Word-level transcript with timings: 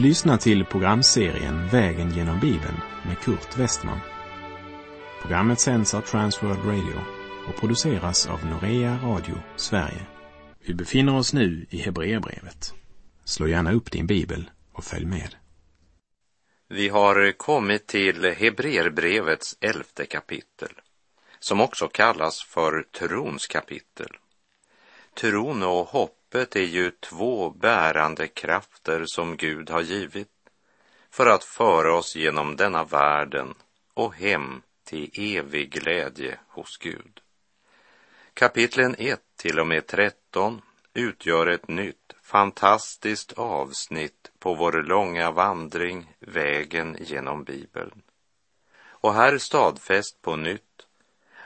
Du 0.00 0.06
lyssnar 0.06 0.36
till 0.36 0.64
programserien 0.64 1.68
Vägen 1.68 2.10
genom 2.10 2.40
Bibeln 2.40 2.80
med 3.06 3.18
Kurt 3.18 3.58
Westman. 3.58 4.00
Programmet 5.22 5.60
sänds 5.60 5.94
av 5.94 6.00
Transworld 6.00 6.64
Radio 6.64 7.00
och 7.48 7.56
produceras 7.60 8.26
av 8.26 8.46
Norea 8.46 8.98
Radio 9.02 9.34
Sverige. 9.56 10.06
Vi 10.66 10.74
befinner 10.74 11.16
oss 11.16 11.32
nu 11.32 11.66
i 11.70 11.78
Hebreerbrevet. 11.78 12.74
Slå 13.24 13.48
gärna 13.48 13.72
upp 13.72 13.90
din 13.90 14.06
bibel 14.06 14.50
och 14.72 14.84
följ 14.84 15.06
med. 15.06 15.34
Vi 16.68 16.88
har 16.88 17.32
kommit 17.32 17.86
till 17.86 18.24
Hebreerbrevets 18.24 19.56
elfte 19.60 20.06
kapitel, 20.06 20.72
som 21.40 21.60
också 21.60 21.88
kallas 21.88 22.42
för 22.42 22.82
trons 22.98 23.46
kapitel. 23.46 24.16
Tron 25.20 25.62
och 25.62 25.88
hoppet 26.30 26.56
är 26.56 26.60
ju 26.60 26.90
två 26.90 27.50
bärande 27.50 28.28
krafter 28.28 29.04
som 29.06 29.36
Gud 29.36 29.70
har 29.70 29.80
givit 29.80 30.28
för 31.10 31.26
att 31.26 31.44
föra 31.44 31.94
oss 31.94 32.16
genom 32.16 32.56
denna 32.56 32.84
världen 32.84 33.54
och 33.94 34.14
hem 34.14 34.62
till 34.84 35.10
evig 35.14 35.70
glädje 35.70 36.38
hos 36.48 36.76
Gud. 36.76 37.20
Kapitlen 38.34 38.94
1 38.98 39.20
till 39.36 39.58
och 39.58 39.66
med 39.66 39.86
13 39.86 40.62
utgör 40.94 41.46
ett 41.46 41.68
nytt 41.68 42.12
fantastiskt 42.22 43.32
avsnitt 43.32 44.30
på 44.38 44.54
vår 44.54 44.72
långa 44.82 45.30
vandring, 45.30 46.14
vägen 46.20 46.96
genom 47.00 47.44
Bibeln. 47.44 48.02
Och 49.02 49.14
här 49.14 49.38
stadfäst 49.38 50.22
på 50.22 50.36
nytt 50.36 50.86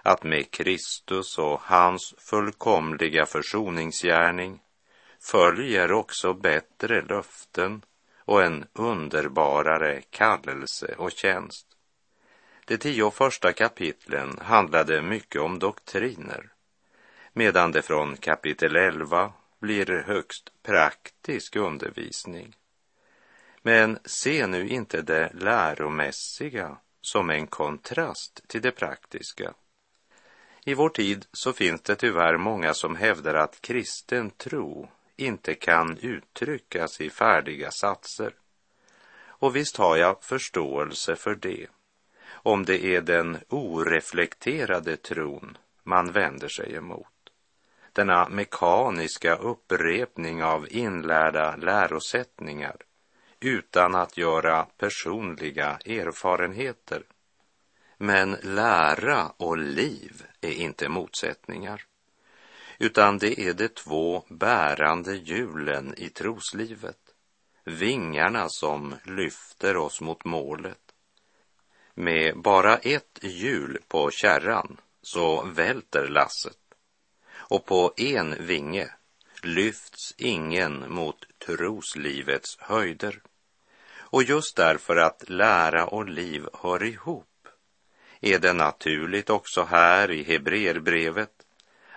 att 0.03 0.25
med 0.25 0.51
Kristus 0.51 1.39
och 1.39 1.61
hans 1.61 2.15
fullkomliga 2.19 3.27
försoningsgärning 3.27 4.61
följer 5.25 5.93
också 5.93 6.35
bättre 6.35 7.03
löften 7.03 7.83
och 8.19 8.43
en 8.43 8.65
underbarare 8.73 10.03
kallelse 10.11 10.95
och 10.99 11.13
tjänst. 11.13 11.67
De 12.65 12.77
tio 12.77 13.11
första 13.11 13.53
kapitlen 13.53 14.39
handlade 14.43 15.03
mycket 15.03 15.43
om 15.43 15.59
doktriner, 15.59 16.53
medan 17.33 17.73
det 17.73 17.83
från 17.83 18.17
kapitel 18.17 18.77
11 18.77 19.33
blir 19.61 20.03
högst 20.07 20.51
praktisk 20.63 21.57
undervisning. 21.57 22.57
Men 23.63 23.99
se 24.05 24.47
nu 24.47 24.69
inte 24.69 25.03
det 25.03 25.31
läromässiga 25.35 26.77
som 27.01 27.31
en 27.31 27.47
kontrast 27.47 28.49
till 28.49 28.63
det 28.63 28.73
praktiska. 28.73 29.55
I 30.65 30.75
vår 30.75 30.89
tid 30.89 31.27
så 31.33 31.53
finns 31.53 31.83
det 31.83 31.95
tyvärr 31.95 32.37
många 32.37 32.75
som 32.75 32.97
hävdar 32.97 33.35
att 33.35 33.61
kristen 33.61 34.31
tro 34.31 34.89
inte 35.17 35.55
kan 35.55 35.99
uttryckas 35.99 37.01
i 37.01 37.11
färdiga 37.11 37.71
satser. 37.71 38.35
Och 39.27 39.57
visst 39.57 39.77
har 39.77 39.97
jag 39.97 40.25
förståelse 40.25 41.17
för 41.17 41.35
det, 41.35 41.67
om 42.33 42.65
det 42.65 42.85
är 42.85 43.01
den 43.01 43.39
oreflekterade 43.49 44.97
tron 44.97 45.59
man 45.83 46.13
vänder 46.13 46.49
sig 46.49 46.75
emot. 46.75 47.07
Denna 47.93 48.29
mekaniska 48.29 49.37
upprepning 49.37 50.45
av 50.45 50.67
inlärda 50.71 51.57
lärosättningar 51.57 52.77
utan 53.41 53.95
att 53.95 54.17
göra 54.17 54.65
personliga 54.65 55.79
erfarenheter. 55.87 57.03
Men 57.99 58.37
lära 58.43 59.29
och 59.29 59.59
liv 59.59 60.23
är 60.41 60.53
inte 60.53 60.89
motsättningar, 60.89 61.83
utan 62.79 63.19
det 63.19 63.41
är 63.41 63.55
de 63.55 63.69
två 63.69 64.25
bärande 64.29 65.17
hjulen 65.17 65.95
i 65.97 66.09
troslivet, 66.09 66.99
vingarna 67.65 68.49
som 68.49 68.95
lyfter 69.05 69.77
oss 69.77 70.01
mot 70.01 70.25
målet. 70.25 70.79
Med 71.95 72.39
bara 72.39 72.77
ett 72.77 73.19
hjul 73.23 73.79
på 73.89 74.11
kärran 74.11 74.81
så 75.03 75.45
välter 75.45 76.09
lasset 76.09 76.59
och 77.33 77.67
på 77.67 77.93
en 77.97 78.47
vinge 78.47 78.89
lyfts 79.43 80.15
ingen 80.19 80.93
mot 80.93 81.27
troslivets 81.47 82.57
höjder. 82.59 83.23
Och 83.97 84.23
just 84.23 84.57
därför 84.57 84.97
att 84.97 85.29
lära 85.29 85.87
och 85.87 86.09
liv 86.09 86.47
hör 86.53 86.83
ihop 86.83 87.49
är 88.21 88.39
det 88.39 88.53
naturligt 88.53 89.31
också 89.31 89.63
här 89.63 90.11
i 90.11 90.23
Hebreerbrevet 90.23 91.44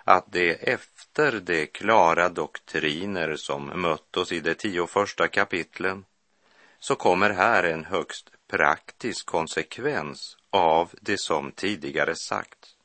att 0.08 0.32
det 0.32 0.52
efter 0.52 1.40
de 1.40 1.66
klara 1.66 2.30
doktriner 2.30 3.36
som 3.36 3.82
mött 3.82 4.18
oss 4.18 4.32
i 4.32 4.40
de 4.40 4.54
tio 4.54 4.88
första 4.88 5.28
kapitlen 5.28 6.06
så 6.80 6.96
kommer 6.96 7.30
här 7.30 7.64
en 7.64 7.86
högst 7.86 8.30
praktisk 8.52 9.26
konsekvens 9.26 10.38
av 10.50 10.92
det 11.02 11.20
som 11.20 11.52
tidigare 11.52 12.16
sagts. 12.16 12.76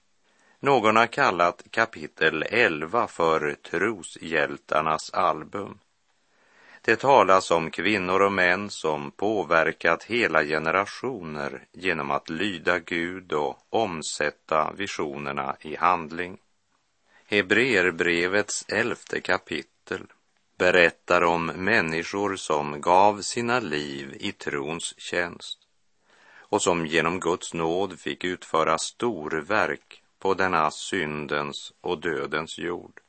Någon 0.60 0.96
har 0.96 1.06
kallat 1.06 1.62
kapitel 1.70 2.42
11 2.42 3.06
för 3.06 3.54
troshjältarnas 3.54 5.10
album. 5.12 5.78
Det 6.80 6.96
talas 6.96 7.50
om 7.50 7.70
kvinnor 7.70 8.22
och 8.22 8.32
män 8.32 8.70
som 8.70 9.10
påverkat 9.10 10.04
hela 10.04 10.44
generationer 10.44 11.64
genom 11.72 12.10
att 12.10 12.30
lyda 12.30 12.78
Gud 12.78 13.32
och 13.32 13.58
omsätta 13.70 14.72
visionerna 14.72 15.56
i 15.60 15.76
handling. 15.76 16.38
Hebreerbrevets 17.32 18.64
elfte 18.68 19.20
kapitel 19.20 20.06
berättar 20.58 21.24
om 21.24 21.46
människor 21.46 22.36
som 22.36 22.80
gav 22.80 23.22
sina 23.22 23.60
liv 23.60 24.16
i 24.20 24.32
trons 24.32 24.94
tjänst 24.98 25.58
och 26.36 26.62
som 26.62 26.86
genom 26.86 27.20
Guds 27.20 27.54
nåd 27.54 28.00
fick 28.00 28.24
utföra 28.24 28.78
storverk 28.78 30.02
på 30.18 30.34
denna 30.34 30.70
syndens 30.70 31.72
och 31.80 32.00
dödens 32.00 32.58
jord. 32.58 33.00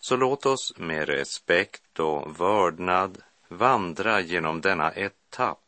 Så 0.00 0.16
låt 0.16 0.46
oss 0.46 0.74
med 0.76 1.08
respekt 1.08 1.98
och 1.98 2.40
vördnad 2.40 3.22
vandra 3.48 4.20
genom 4.20 4.60
denna 4.60 4.92
etapp 4.92 5.64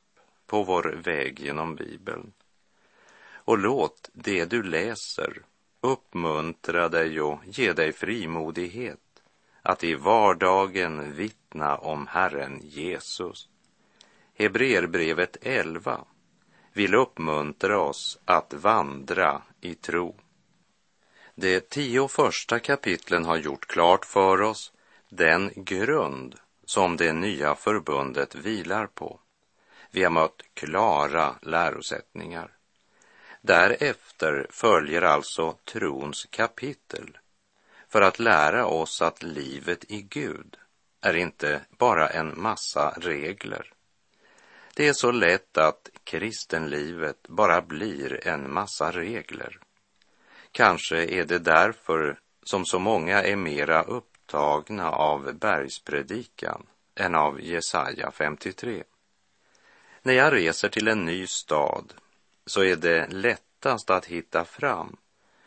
på 0.47 0.63
vår 0.63 1.01
väg 1.05 1.41
genom 1.41 1.75
Bibeln. 1.77 2.33
Och 3.35 3.59
låt 3.59 4.11
det 4.13 4.45
du 4.45 4.63
läser 4.63 5.43
uppmuntra 5.85 6.89
dig 6.89 7.21
och 7.21 7.39
ge 7.45 7.73
dig 7.73 7.93
frimodighet 7.93 9.01
att 9.63 9.85
i 9.85 9.95
vardagen 9.95 11.13
vittna 11.13 11.77
om 11.77 12.07
Herren 12.07 12.61
Jesus. 12.63 13.49
Hebreerbrevet 14.35 15.37
11 15.41 16.05
vill 16.73 16.95
uppmuntra 16.95 17.81
oss 17.81 18.19
att 18.25 18.53
vandra 18.53 19.43
i 19.61 19.75
tro. 19.75 20.17
De 21.35 21.61
tio 21.61 22.09
första 22.09 22.59
kapitlen 22.59 23.25
har 23.25 23.37
gjort 23.37 23.67
klart 23.67 24.05
för 24.05 24.41
oss 24.43 24.73
den 25.09 25.51
grund 25.57 26.35
som 26.65 26.97
det 26.97 27.13
nya 27.13 27.55
förbundet 27.55 28.35
vilar 28.35 28.87
på. 28.87 29.21
Vi 29.91 30.03
har 30.03 30.11
mött 30.11 30.43
klara 30.55 31.35
lärosättningar. 31.43 32.51
Därefter 33.47 34.47
följer 34.51 35.03
alltså 35.03 35.59
trons 35.65 36.27
kapitel 36.31 37.19
för 37.89 38.03
att 38.03 38.19
lära 38.19 38.67
oss 38.67 39.03
att 39.03 39.23
livet 39.23 39.85
i 39.91 40.03
Gud 40.03 40.57
är 41.01 41.17
inte 41.17 41.61
bara 41.79 42.09
en 42.09 42.43
massa 42.43 42.91
regler. 42.91 43.73
Det 44.75 44.89
är 44.89 44.93
så 44.93 45.11
lätt 45.11 45.59
att 45.59 45.89
kristenlivet 46.05 47.29
bara 47.29 47.63
blir 47.63 48.27
en 48.27 48.53
massa 48.53 48.91
regler. 48.91 49.59
Kanske 50.53 51.05
är 51.05 51.25
det 51.25 51.39
därför 51.39 52.19
som 52.43 52.65
så 52.65 52.79
många 52.79 53.23
är 53.23 53.37
mera 53.37 53.83
upptagna 53.83 54.91
av 54.91 55.35
bergspredikan 55.35 56.67
än 56.95 57.15
av 57.15 57.41
Jesaja 57.41 58.11
53. 58.11 58.85
När 60.03 60.15
jag 60.15 60.33
reser 60.33 60.69
till 60.69 60.89
en 60.89 61.05
ny 61.05 61.27
stad 61.27 61.95
så 62.47 62.65
är 62.65 62.77
det 62.77 63.07
lättast 63.07 63.91
att 63.91 64.07
hitta 64.07 64.45
fram. 64.45 64.97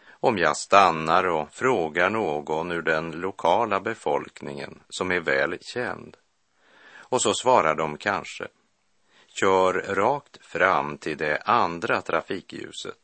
Om 0.09 0.37
jag 0.37 0.57
stannar 0.57 1.23
och 1.23 1.53
frågar 1.53 2.09
någon 2.09 2.71
ur 2.71 2.81
den 2.81 3.11
lokala 3.11 3.79
befolkningen 3.79 4.79
som 4.89 5.11
är 5.11 5.19
väl 5.19 5.57
känd. 5.61 6.17
Och 7.09 7.21
så 7.21 7.33
svarar 7.33 7.75
de 7.75 7.97
kanske, 7.97 8.47
kör 9.39 9.73
rakt 9.73 10.45
fram 10.45 10.97
till 10.97 11.17
det 11.17 11.41
andra 11.45 12.01
trafikljuset. 12.01 12.97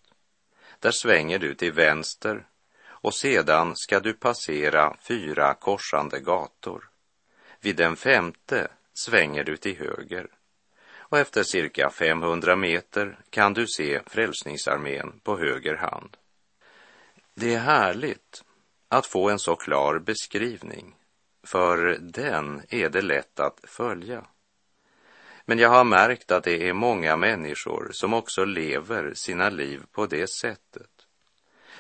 Där 0.80 0.92
svänger 0.92 1.40
du 1.40 1.56
till 1.56 1.72
vänster. 1.72 2.48
Och 2.86 3.14
sedan 3.14 3.76
ska 3.76 4.00
du 4.00 4.14
passera 4.14 4.98
fyra 5.08 5.54
korsande 5.54 6.20
gator. 6.20 6.90
Vid 7.62 7.76
den 7.76 7.96
femte 7.96 8.68
svänger 8.94 9.44
du 9.44 9.58
till 9.58 9.78
höger 9.78 10.28
och 11.14 11.20
efter 11.20 11.44
cirka 11.44 11.90
500 11.90 12.56
meter 12.56 13.20
kan 13.30 13.54
du 13.54 13.68
se 13.68 14.02
Frälsningsarmén 14.06 15.20
på 15.24 15.38
höger 15.38 15.76
hand. 15.76 16.18
Det 17.36 17.54
är 17.54 17.60
härligt 17.60 18.44
att 18.88 19.06
få 19.06 19.30
en 19.30 19.40
så 19.40 19.56
klar 19.56 20.00
beskrivning, 20.00 20.96
för 21.44 21.98
den 22.00 22.62
är 22.70 22.90
det 22.90 23.02
lätt 23.02 23.40
att 23.40 23.60
följa. 23.64 24.26
Men 25.46 25.60
jag 25.60 25.70
har 25.70 25.84
märkt 25.84 26.32
att 26.32 26.44
det 26.44 26.68
är 26.70 26.74
många 26.74 27.18
människor 27.18 27.90
som 27.92 28.14
också 28.14 28.46
lever 28.46 29.14
sina 29.14 29.50
liv 29.50 29.84
på 29.92 30.06
det 30.06 30.30
sättet. 30.30 31.08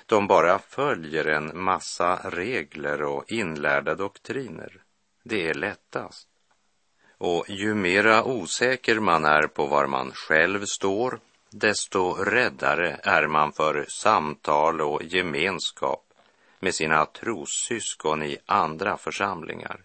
De 0.06 0.27
bara 0.27 0.59
följer 0.59 1.25
en 1.25 1.63
massa 1.63 2.30
regler 2.30 3.01
och 3.01 3.31
inlärda 3.31 3.95
doktriner. 3.95 4.81
Det 5.24 5.50
är 5.50 5.53
lättast. 5.53 6.32
Och 7.25 7.45
ju 7.49 7.75
mera 7.75 8.23
osäker 8.23 8.99
man 8.99 9.25
är 9.25 9.47
på 9.47 9.65
var 9.65 9.87
man 9.87 10.11
själv 10.11 10.65
står, 10.65 11.19
desto 11.49 12.13
räddare 12.13 12.99
är 13.03 13.27
man 13.27 13.53
för 13.53 13.85
samtal 13.89 14.81
och 14.81 15.03
gemenskap 15.03 16.13
med 16.59 16.75
sina 16.75 17.05
trossyskon 17.05 18.23
i 18.23 18.37
andra 18.45 18.97
församlingar. 18.97 19.79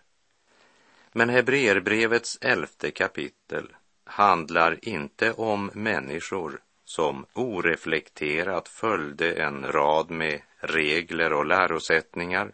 Men 1.12 1.28
Hebreerbrevets 1.28 2.38
elfte 2.40 2.90
kapitel 2.90 3.68
handlar 4.04 4.88
inte 4.88 5.32
om 5.32 5.70
människor 5.74 6.60
som 6.84 7.26
oreflekterat 7.32 8.68
följde 8.68 9.32
en 9.32 9.72
rad 9.72 10.10
med 10.10 10.40
regler 10.56 11.32
och 11.32 11.46
lärosättningar, 11.46 12.52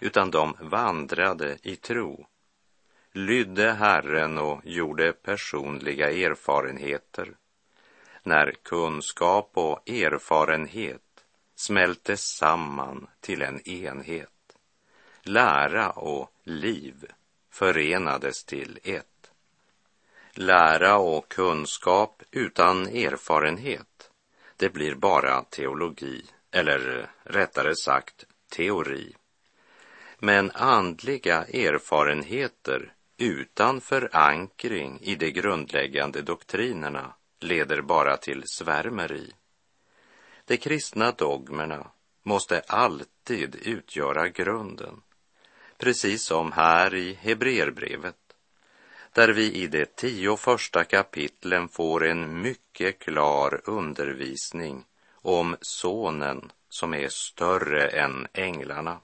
utan 0.00 0.30
de 0.30 0.56
vandrade 0.60 1.56
i 1.62 1.76
tro, 1.76 2.26
lydde 3.12 3.72
Herren 3.72 4.38
och 4.38 4.60
gjorde 4.64 5.12
personliga 5.12 6.10
erfarenheter. 6.10 7.36
När 8.22 8.54
kunskap 8.62 9.50
och 9.54 9.88
erfarenhet 9.88 11.24
smälte 11.54 12.16
samman 12.16 13.06
till 13.20 13.42
en 13.42 13.68
enhet, 13.68 14.56
lära 15.22 15.90
och 15.90 16.32
liv 16.42 17.06
förenades 17.50 18.44
till 18.44 18.78
ett. 18.82 19.30
Lära 20.32 20.98
och 20.98 21.28
kunskap 21.28 22.22
utan 22.30 22.86
erfarenhet, 22.86 24.10
det 24.56 24.72
blir 24.72 24.94
bara 24.94 25.42
teologi, 25.42 26.24
eller 26.50 27.10
rättare 27.22 27.76
sagt 27.76 28.26
teori. 28.56 29.14
Men 30.18 30.50
andliga 30.50 31.44
erfarenheter 31.44 32.92
utan 33.20 33.80
förankring 33.80 34.98
i 35.02 35.14
de 35.14 35.30
grundläggande 35.30 36.22
doktrinerna 36.22 37.14
leder 37.40 37.80
bara 37.80 38.16
till 38.16 38.42
svärmeri. 38.46 39.32
De 40.44 40.56
kristna 40.56 41.12
dogmerna 41.12 41.90
måste 42.22 42.60
alltid 42.60 43.54
utgöra 43.54 44.28
grunden, 44.28 45.02
precis 45.78 46.24
som 46.24 46.52
här 46.52 46.94
i 46.94 47.14
Hebreerbrevet 47.14 48.16
där 49.12 49.28
vi 49.28 49.52
i 49.52 49.66
de 49.66 49.86
tio 49.86 50.36
första 50.36 50.84
kapitlen 50.84 51.68
får 51.68 52.06
en 52.06 52.42
mycket 52.42 52.98
klar 52.98 53.60
undervisning 53.64 54.84
om 55.12 55.56
Sonen 55.60 56.52
som 56.68 56.94
är 56.94 57.08
större 57.08 57.88
än 57.88 58.26
änglarna. 58.32 59.00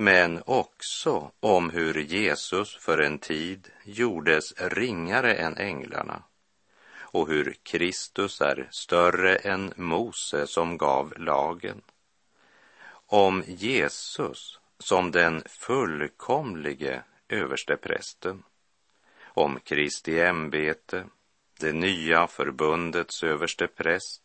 Men 0.00 0.42
också 0.46 1.30
om 1.40 1.70
hur 1.70 1.94
Jesus 1.94 2.76
för 2.76 2.98
en 2.98 3.18
tid 3.18 3.68
gjordes 3.84 4.52
ringare 4.58 5.34
än 5.34 5.56
änglarna 5.56 6.22
och 6.98 7.28
hur 7.28 7.56
Kristus 7.62 8.40
är 8.40 8.68
större 8.70 9.36
än 9.36 9.72
Mose 9.76 10.46
som 10.46 10.78
gav 10.78 11.14
lagen. 11.16 11.82
Om 13.06 13.42
Jesus 13.46 14.60
som 14.78 15.10
den 15.10 15.42
fullkomlige 15.46 17.02
översteprästen 17.28 18.42
om 19.24 19.60
Kristi 19.60 20.20
ämbete, 20.20 21.04
det 21.60 21.72
nya 21.72 22.26
förbundets 22.26 23.22
överste 23.22 23.66
präst 23.66 24.22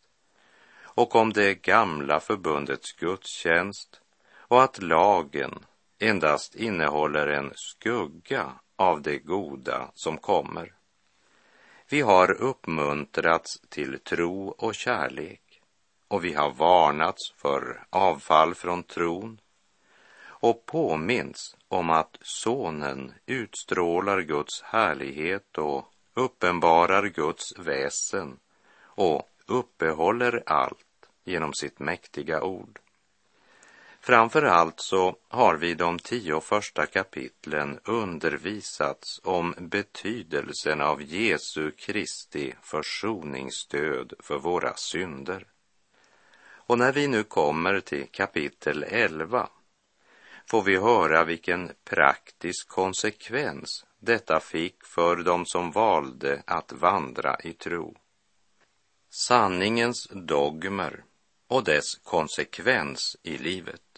och 0.82 1.14
om 1.14 1.32
det 1.32 1.54
gamla 1.54 2.20
förbundets 2.20 2.92
gudstjänst 2.92 4.00
och 4.48 4.62
att 4.62 4.82
lagen 4.82 5.58
endast 5.98 6.54
innehåller 6.54 7.26
en 7.26 7.52
skugga 7.54 8.52
av 8.76 9.02
det 9.02 9.18
goda 9.18 9.90
som 9.94 10.18
kommer. 10.18 10.74
Vi 11.88 12.00
har 12.00 12.30
uppmuntrats 12.30 13.60
till 13.68 13.98
tro 13.98 14.48
och 14.48 14.74
kärlek 14.74 15.40
och 16.08 16.24
vi 16.24 16.32
har 16.32 16.50
varnats 16.50 17.32
för 17.36 17.86
avfall 17.90 18.54
från 18.54 18.82
tron 18.82 19.40
och 20.44 20.66
påminns 20.66 21.56
om 21.68 21.90
att 21.90 22.18
Sonen 22.20 23.14
utstrålar 23.26 24.20
Guds 24.20 24.62
härlighet 24.62 25.58
och 25.58 25.84
uppenbarar 26.14 27.06
Guds 27.06 27.58
väsen 27.58 28.38
och 28.76 29.28
uppehåller 29.46 30.42
allt 30.46 31.08
genom 31.24 31.52
sitt 31.54 31.78
mäktiga 31.78 32.42
ord. 32.42 32.78
Framför 34.06 34.42
allt 34.42 34.80
så 34.80 35.16
har 35.28 35.56
vi 35.56 35.74
de 35.74 35.98
tio 35.98 36.40
första 36.40 36.86
kapitlen 36.86 37.80
undervisats 37.84 39.20
om 39.24 39.54
betydelsen 39.58 40.80
av 40.80 41.02
Jesu 41.02 41.70
Kristi 41.70 42.54
försoningsstöd 42.62 44.12
för 44.20 44.38
våra 44.38 44.74
synder. 44.74 45.46
Och 46.44 46.78
när 46.78 46.92
vi 46.92 47.06
nu 47.06 47.22
kommer 47.22 47.80
till 47.80 48.06
kapitel 48.10 48.84
11 48.88 49.48
får 50.46 50.62
vi 50.62 50.76
höra 50.76 51.24
vilken 51.24 51.72
praktisk 51.84 52.68
konsekvens 52.68 53.84
detta 54.00 54.40
fick 54.40 54.84
för 54.84 55.16
dem 55.16 55.46
som 55.46 55.70
valde 55.70 56.42
att 56.46 56.72
vandra 56.72 57.36
i 57.44 57.52
tro. 57.52 57.96
Sanningens 59.10 60.08
dogmer 60.12 61.04
och 61.48 61.64
dess 61.64 61.94
konsekvens 61.94 63.16
i 63.22 63.38
livet. 63.38 63.93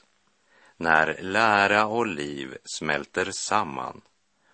När 0.76 1.18
lära 1.22 1.86
och 1.86 2.06
liv 2.06 2.56
smälter 2.64 3.30
samman, 3.30 4.02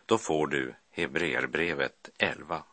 då 0.07 0.19
får 0.19 0.47
du 0.47 0.75
Hebreerbrevet 0.91 2.11
11. 2.19 2.65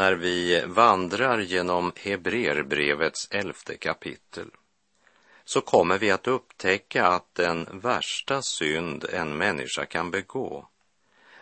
När 0.00 0.14
vi 0.14 0.64
vandrar 0.66 1.38
genom 1.38 1.92
Hebreerbrevets 1.96 3.28
elfte 3.30 3.76
kapitel 3.76 4.50
så 5.44 5.60
kommer 5.60 5.98
vi 5.98 6.10
att 6.10 6.26
upptäcka 6.26 7.06
att 7.06 7.34
den 7.34 7.66
värsta 7.72 8.42
synd 8.42 9.04
en 9.12 9.36
människa 9.36 9.86
kan 9.86 10.10
begå 10.10 10.68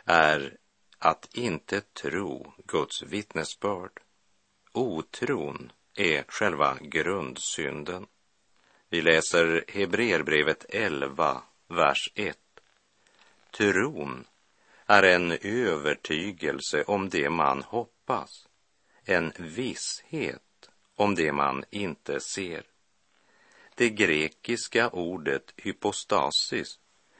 är 0.04 0.56
att 0.98 1.28
inte 1.34 1.80
tro 1.80 2.52
Guds 2.66 3.02
vittnesbörd. 3.02 4.00
Otron 4.72 5.72
är 5.94 6.24
själva 6.28 6.78
grundsynden. 6.80 8.06
Vi 8.88 9.02
läser 9.02 9.64
Hebreerbrevet 9.68 10.66
11, 10.68 11.42
vers 11.68 12.12
1. 12.14 12.38
Tron 13.50 14.24
är 14.86 15.02
en 15.02 15.32
övertygelse 15.42 16.82
om 16.82 17.08
det 17.08 17.30
man 17.30 17.62
hoppas 17.62 18.47
en 19.08 19.32
visshet 19.36 20.70
om 20.96 21.14
det 21.14 21.32
man 21.32 21.64
inte 21.70 22.20
ser. 22.20 22.62
Det 23.74 23.90
grekiska 23.90 24.88
ordet 24.88 25.52
hypostasis, 25.56 26.78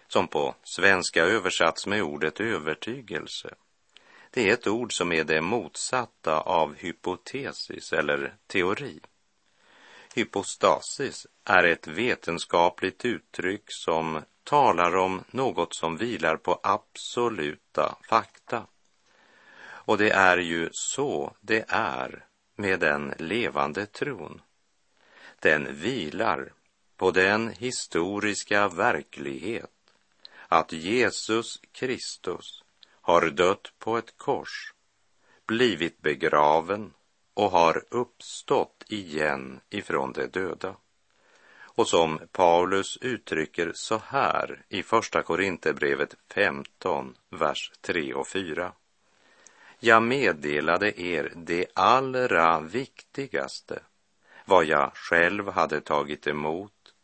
som 0.09 0.29
på 0.29 0.55
svenska 0.63 1.25
översatts 1.25 1.87
med 1.87 2.03
ordet 2.03 2.41
övertygelse, 2.41 3.55
det 4.31 4.49
är 4.49 4.53
ett 4.53 4.67
ord 4.67 4.93
som 4.93 5.13
är 5.13 5.25
det 5.25 5.41
motsatta 5.41 6.41
av 6.41 6.75
hypotesis 6.75 7.93
eller 7.93 8.37
teori. 8.47 9.01
Hypostasis 10.15 11.27
är 11.45 11.65
ett 11.65 11.87
vetenskapligt 11.87 13.05
uttryck 13.05 13.65
som 13.67 14.23
talar 14.45 14.97
om 14.97 15.25
något 15.31 15.75
som 15.75 15.97
vilar 15.97 16.37
på 16.37 16.61
absoluta 16.63 17.99
fakta. 18.09 18.67
Och 19.89 19.99
det 19.99 20.11
är 20.11 20.39
ju 20.39 20.69
så 20.73 21.37
det 21.41 21.65
är 21.69 22.25
med 22.57 22.81
den 22.81 23.15
levande 23.19 23.87
tron, 23.87 24.43
Den 25.39 25.77
vilar 25.77 26.53
på 26.97 27.11
den 27.11 27.49
historiska 27.49 28.69
verklighet 28.69 29.71
att 30.49 30.73
Jesus 30.73 31.61
Kristus 31.73 32.65
har 32.91 33.31
dött 33.31 33.73
på 33.79 33.99
ett 33.99 34.17
kors, 34.17 34.75
blivit 35.47 36.03
begraven 36.03 36.93
och 37.35 37.51
har 37.51 37.85
uppstått 37.91 38.85
igen 38.89 39.61
ifrån 39.71 40.13
de 40.13 40.27
döda. 40.27 40.77
Och 41.61 41.89
som 41.89 42.21
Paulus 42.33 42.97
uttrycker 42.97 43.73
så 43.75 44.01
här 44.07 44.65
i 44.69 44.83
Första 44.83 45.23
Korinthierbrevet 45.23 46.15
15, 46.35 47.17
vers 47.31 47.73
3 47.81 48.15
och 48.15 48.29
4. 48.29 48.73
Jag 49.81 50.03
meddelade 50.03 51.01
er 51.01 51.33
det 51.37 51.67
allra 51.75 52.61
viktigaste, 52.61 53.83
vad 54.45 54.65
jag 54.65 54.91
själv 54.95 55.49
hade 55.49 55.81
tagit 55.81 56.27
emot, 56.27 56.95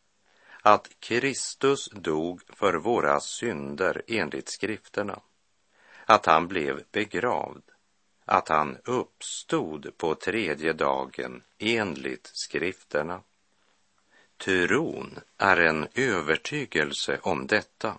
att 0.62 0.88
Kristus 1.00 1.88
dog 1.93 2.43
för 2.49 2.75
våra 2.75 3.21
synder 3.21 4.02
enligt 4.07 4.49
skrifterna, 4.49 5.21
att 6.04 6.26
han 6.26 6.49
blev 6.49 6.83
begravd, 6.93 7.62
att 8.25 8.49
han 8.49 8.78
uppstod 8.85 9.97
på 9.97 10.14
tredje 10.14 10.73
dagen 10.73 11.43
enligt 11.59 12.31
skrifterna. 12.33 13.21
Tron 14.37 15.19
är 15.38 15.57
en 15.57 15.88
övertygelse 15.95 17.19
om 17.23 17.47
detta, 17.47 17.99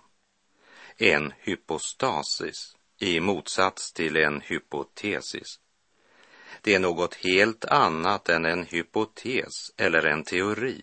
en 0.96 1.32
hypostasis 1.38 2.75
i 2.98 3.20
motsats 3.20 3.92
till 3.92 4.16
en 4.16 4.40
hypotesis. 4.40 5.60
Det 6.60 6.74
är 6.74 6.78
något 6.78 7.14
helt 7.14 7.64
annat 7.64 8.28
än 8.28 8.44
en 8.44 8.64
hypotes 8.64 9.52
eller 9.76 10.06
en 10.06 10.24
teori. 10.24 10.82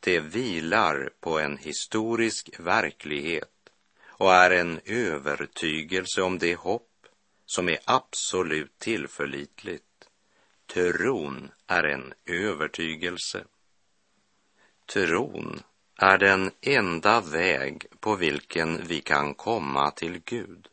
Det 0.00 0.20
vilar 0.20 1.10
på 1.20 1.38
en 1.38 1.56
historisk 1.56 2.50
verklighet 2.58 3.70
och 4.06 4.34
är 4.34 4.50
en 4.50 4.80
övertygelse 4.84 6.22
om 6.22 6.38
det 6.38 6.54
hopp 6.54 7.06
som 7.46 7.68
är 7.68 7.78
absolut 7.84 8.78
tillförlitligt. 8.78 9.84
Tron 10.66 11.50
är 11.66 11.84
en 11.84 12.14
övertygelse. 12.26 13.44
Tron 14.86 15.62
är 15.96 16.18
den 16.18 16.50
enda 16.60 17.20
väg 17.20 17.86
på 18.00 18.16
vilken 18.16 18.86
vi 18.86 19.00
kan 19.00 19.34
komma 19.34 19.90
till 19.90 20.20
Gud. 20.24 20.68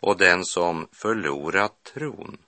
Och 0.00 0.16
den 0.18 0.44
som 0.44 0.88
förlorat 0.92 1.84
tron 1.94 2.38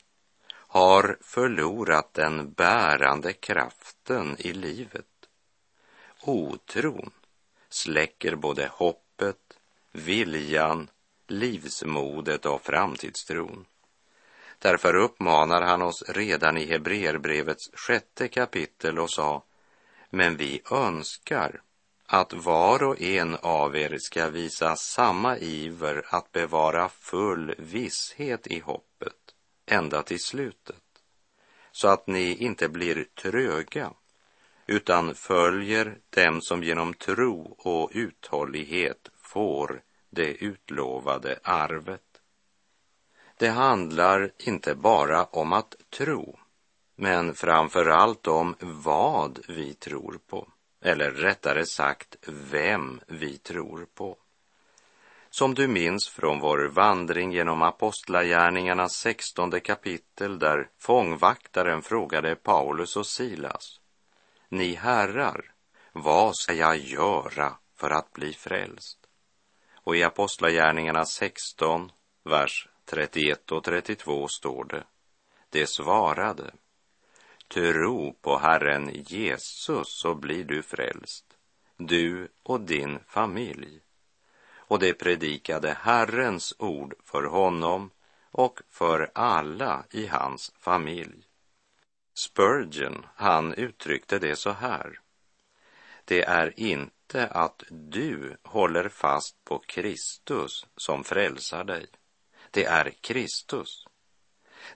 har 0.52 1.18
förlorat 1.20 2.14
den 2.14 2.52
bärande 2.52 3.32
kraften 3.32 4.36
i 4.38 4.52
livet. 4.52 5.06
Otron 6.20 7.10
släcker 7.68 8.34
både 8.34 8.68
hoppet, 8.72 9.58
viljan, 9.92 10.90
livsmodet 11.26 12.46
och 12.46 12.62
framtidstron. 12.62 13.64
Därför 14.58 14.94
uppmanar 14.94 15.62
han 15.62 15.82
oss 15.82 16.02
redan 16.08 16.56
i 16.56 16.66
Hebreerbrevets 16.66 17.70
sjätte 17.74 18.28
kapitel 18.28 18.98
och 18.98 19.10
sa, 19.10 19.44
men 20.10 20.36
vi 20.36 20.62
önskar 20.70 21.62
att 22.12 22.32
var 22.32 22.82
och 22.82 23.00
en 23.00 23.36
av 23.42 23.76
er 23.76 23.98
ska 23.98 24.30
visa 24.30 24.76
samma 24.76 25.38
iver 25.38 26.06
att 26.08 26.32
bevara 26.32 26.88
full 26.88 27.54
visshet 27.58 28.46
i 28.46 28.60
hoppet 28.60 29.14
ända 29.66 30.02
till 30.02 30.20
slutet, 30.20 30.82
så 31.72 31.88
att 31.88 32.06
ni 32.06 32.34
inte 32.34 32.68
blir 32.68 33.06
tröga 33.22 33.92
utan 34.66 35.14
följer 35.14 35.98
dem 36.10 36.40
som 36.40 36.62
genom 36.62 36.94
tro 36.94 37.56
och 37.58 37.90
uthållighet 37.94 39.08
får 39.16 39.82
det 40.10 40.44
utlovade 40.44 41.38
arvet. 41.42 42.20
Det 43.36 43.48
handlar 43.48 44.32
inte 44.38 44.74
bara 44.74 45.24
om 45.24 45.52
att 45.52 45.74
tro, 45.90 46.38
men 46.96 47.34
framför 47.34 47.86
allt 47.86 48.26
om 48.26 48.56
vad 48.60 49.38
vi 49.48 49.74
tror 49.74 50.18
på, 50.26 50.48
eller 50.80 51.10
rättare 51.10 51.66
sagt 51.66 52.16
vem 52.26 53.00
vi 53.06 53.38
tror 53.38 53.86
på. 53.94 54.16
Som 55.30 55.54
du 55.54 55.68
minns 55.68 56.08
från 56.08 56.40
vår 56.40 56.68
vandring 56.68 57.32
genom 57.32 57.62
Apostlagärningarnas 57.62 58.92
sextonde 58.92 59.60
kapitel 59.60 60.38
där 60.38 60.68
fångvaktaren 60.78 61.82
frågade 61.82 62.36
Paulus 62.36 62.96
och 62.96 63.06
Silas. 63.06 63.80
Ni 64.48 64.74
herrar, 64.74 65.52
vad 65.92 66.36
ska 66.36 66.52
jag 66.52 66.76
göra 66.78 67.56
för 67.76 67.90
att 67.90 68.12
bli 68.12 68.32
frälst? 68.32 68.98
Och 69.74 69.96
i 69.96 70.02
Apostlagärningarna 70.02 71.04
16, 71.04 71.92
vers 72.24 72.68
31 72.84 73.52
och 73.52 73.64
32 73.64 74.28
står 74.28 74.64
det. 74.64 74.84
Det 75.50 75.66
svarade. 75.66 76.50
Tro 77.54 78.12
på 78.12 78.38
Herren 78.38 78.90
Jesus 79.06 80.00
så 80.00 80.14
blir 80.14 80.44
du 80.44 80.62
frälst, 80.62 81.24
du 81.76 82.28
och 82.42 82.60
din 82.60 82.98
familj 83.06 83.80
och 84.70 84.78
det 84.78 84.94
predikade 84.94 85.76
Herrens 85.80 86.54
ord 86.58 86.94
för 87.04 87.22
honom 87.22 87.90
och 88.30 88.60
för 88.68 89.10
alla 89.14 89.84
i 89.90 90.06
hans 90.06 90.52
familj. 90.58 91.24
Spurgeon, 92.14 93.06
han 93.14 93.54
uttryckte 93.54 94.18
det 94.18 94.36
så 94.36 94.50
här. 94.50 95.00
Det 96.04 96.22
är 96.22 96.60
inte 96.60 97.26
att 97.26 97.62
du 97.70 98.36
håller 98.42 98.88
fast 98.88 99.44
på 99.44 99.58
Kristus 99.58 100.66
som 100.76 101.04
frälsar 101.04 101.64
dig. 101.64 101.86
Det 102.50 102.64
är 102.64 102.90
Kristus. 103.00 103.84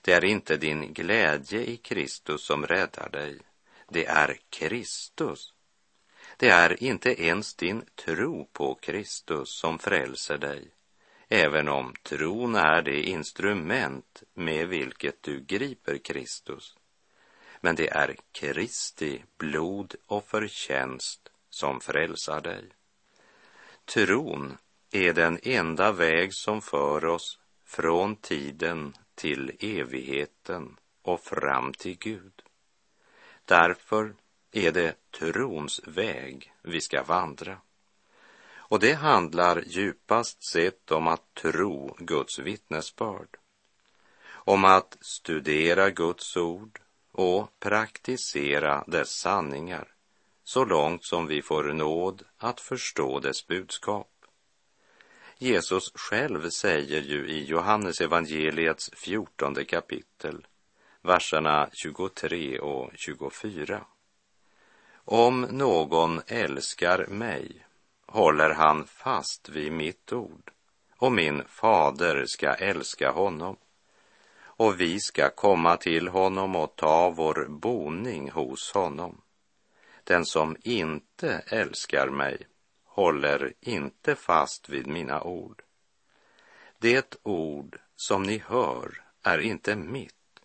Det 0.01 0.13
är 0.13 0.25
inte 0.25 0.57
din 0.57 0.93
glädje 0.93 1.59
i 1.59 1.77
Kristus 1.77 2.45
som 2.45 2.67
räddar 2.67 3.09
dig. 3.09 3.39
Det 3.89 4.05
är 4.05 4.37
Kristus 4.49 5.55
det 6.37 6.49
är 6.49 6.83
inte 6.83 7.23
ens 7.23 7.55
din 7.55 7.85
tro 7.95 8.45
på 8.53 8.75
Kristus 8.75 9.49
som 9.49 9.79
frälser 9.79 10.37
dig, 10.37 10.67
även 11.29 11.67
om 11.67 11.93
tron 12.03 12.55
är 12.55 12.81
det 12.81 13.01
instrument 13.01 14.23
med 14.33 14.67
vilket 14.67 15.23
du 15.23 15.41
griper 15.41 15.97
Kristus. 15.97 16.75
Men 17.61 17.75
det 17.75 17.89
är 17.89 18.15
Kristi 18.31 19.23
blod 19.37 19.95
och 20.07 20.27
förtjänst 20.27 21.29
som 21.49 21.81
frälsar 21.81 22.41
dig. 22.41 22.63
Tron 23.85 24.57
är 24.91 25.13
den 25.13 25.39
enda 25.43 25.91
väg 25.91 26.33
som 26.33 26.61
för 26.61 27.05
oss 27.05 27.39
från 27.65 28.15
tiden 28.15 28.93
till 29.15 29.51
evigheten 29.59 30.77
och 31.01 31.21
fram 31.21 31.73
till 31.73 31.97
Gud. 31.97 32.41
Därför 33.45 34.15
är 34.51 34.71
det 34.71 35.11
trons 35.11 35.81
väg 35.87 36.53
vi 36.61 36.81
ska 36.81 37.03
vandra. 37.03 37.57
Och 38.67 38.79
det 38.79 38.93
handlar 38.93 39.63
djupast 39.67 40.51
sett 40.51 40.91
om 40.91 41.07
att 41.07 41.33
tro 41.33 41.95
Guds 41.99 42.39
vittnesbörd. 42.39 43.37
Om 44.27 44.65
att 44.65 44.97
studera 45.01 45.89
Guds 45.89 46.37
ord 46.37 46.79
och 47.11 47.59
praktisera 47.59 48.83
dess 48.87 49.09
sanningar 49.09 49.95
så 50.43 50.65
långt 50.65 51.05
som 51.05 51.27
vi 51.27 51.41
får 51.41 51.63
nåd 51.63 52.23
att 52.37 52.61
förstå 52.61 53.19
dess 53.19 53.47
budskap. 53.47 54.14
Jesus 55.37 55.91
själv 55.95 56.49
säger 56.49 57.01
ju 57.01 57.27
i 57.27 57.45
Johannes 57.45 58.01
evangeliets 58.01 58.89
fjortonde 58.93 59.65
kapitel, 59.65 60.47
verserna 61.01 61.69
23 61.73 62.59
och 62.59 62.91
24. 62.95 63.85
Om 64.95 65.41
någon 65.41 66.21
älskar 66.27 67.07
mig 67.07 67.65
håller 68.05 68.49
han 68.49 68.87
fast 68.87 69.49
vid 69.49 69.71
mitt 69.71 70.13
ord 70.13 70.51
och 70.97 71.11
min 71.11 71.43
fader 71.47 72.25
ska 72.27 72.53
älska 72.53 73.11
honom 73.11 73.57
och 74.37 74.81
vi 74.81 74.99
ska 74.99 75.29
komma 75.29 75.77
till 75.77 76.07
honom 76.07 76.55
och 76.55 76.75
ta 76.75 77.09
vår 77.09 77.45
boning 77.49 78.31
hos 78.31 78.71
honom. 78.71 79.21
Den 80.03 80.25
som 80.25 80.57
inte 80.63 81.43
älskar 81.47 82.09
mig 82.09 82.47
håller 82.95 83.53
inte 83.61 84.15
fast 84.15 84.69
vid 84.69 84.87
mina 84.87 85.23
ord. 85.23 85.61
Det 86.77 87.15
ord 87.23 87.79
som 87.95 88.23
ni 88.23 88.37
hör 88.37 89.03
är 89.23 89.39
inte 89.39 89.75
mitt 89.75 90.39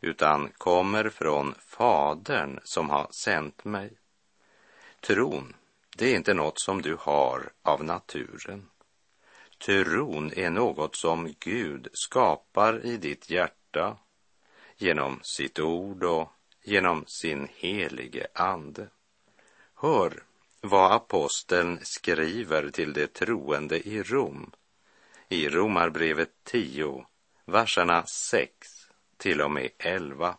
utan 0.00 0.50
kommer 0.58 1.08
från 1.08 1.54
Fadern 1.58 2.60
som 2.64 2.90
har 2.90 3.08
sänt 3.24 3.64
mig. 3.64 3.98
Tron, 5.00 5.56
det 5.96 6.12
är 6.12 6.16
inte 6.16 6.34
något 6.34 6.60
som 6.60 6.82
du 6.82 6.96
har 7.00 7.50
av 7.62 7.84
naturen. 7.84 8.70
Tron 9.66 10.32
är 10.32 10.50
något 10.50 10.96
som 10.96 11.34
Gud 11.38 11.88
skapar 11.92 12.86
i 12.86 12.96
ditt 12.96 13.30
hjärta 13.30 13.96
genom 14.76 15.20
sitt 15.22 15.58
ord 15.58 16.04
och 16.04 16.32
genom 16.64 17.04
sin 17.06 17.48
helige 17.54 18.26
ande. 18.34 18.88
Hör 19.74 20.22
vad 20.60 20.92
aposteln 20.92 21.78
skriver 21.82 22.70
till 22.70 22.92
de 22.92 23.06
troende 23.06 23.88
i 23.88 24.02
Rom. 24.02 24.52
I 25.28 25.48
Romarbrevet 25.48 26.30
10, 26.44 27.06
verserna 27.44 28.06
6 28.06 28.68
till 29.16 29.40
och 29.40 29.50
med 29.50 29.70
11. 29.78 30.36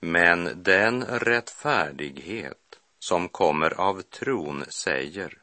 Men 0.00 0.62
den 0.62 1.04
rättfärdighet 1.04 2.80
som 2.98 3.28
kommer 3.28 3.80
av 3.80 4.02
tron 4.02 4.64
säger, 4.68 5.38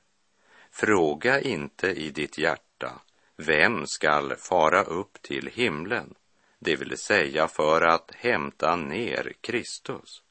fråga 0.72 1.41
inte 1.41 1.88
i 1.88 2.10
ditt 2.10 2.38
hjärta, 2.38 3.01
vem 3.36 3.88
skall 3.88 4.36
fara 4.36 4.84
upp 4.84 5.22
till 5.22 5.50
himlen, 5.53 6.13
det 6.60 6.75
vill 6.75 6.98
säga 6.98 7.48
för 7.48 7.82
att 7.82 8.12
hämta 8.15 8.75
ner 8.75 9.34
Kristus? 9.41 10.24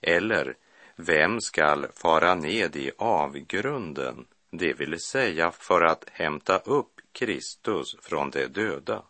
Eller 0.00 0.56
vem 0.96 1.40
skall 1.40 1.86
fara 1.94 2.34
ned 2.34 2.76
i 2.76 2.90
avgrunden, 2.98 4.26
det 4.50 4.72
vill 4.72 5.00
säga 5.00 5.50
för 5.50 5.80
att 5.80 6.04
hämta 6.12 6.58
upp 6.58 7.00
Kristus 7.12 7.96
från 8.00 8.30
de 8.30 8.46
döda? 8.46 9.02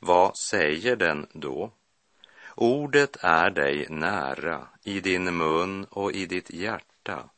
Vad 0.00 0.36
säger 0.36 0.96
den 0.96 1.26
då? 1.32 1.72
Ordet 2.54 3.16
är 3.20 3.50
dig 3.50 3.86
nära 3.90 4.68
i 4.84 5.00
din 5.00 5.36
mun 5.36 5.84
och 5.84 6.12
i 6.12 6.26
ditt 6.26 6.50
hjärta, 6.50 7.30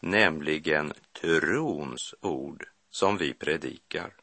nämligen 0.00 0.92
trons 1.20 2.14
ord 2.20 2.66
som 2.90 3.16
vi 3.16 3.34
predikar. 3.34 4.14